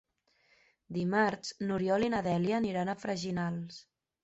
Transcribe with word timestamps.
Dimarts 0.97 1.51
n'Oriol 1.67 2.07
i 2.07 2.11
na 2.15 2.23
Dèlia 2.31 2.59
aniran 2.65 2.93
a 2.95 2.99
Freginals. 3.05 3.81